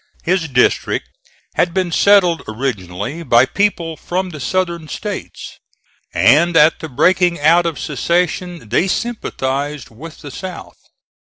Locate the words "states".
4.87-5.59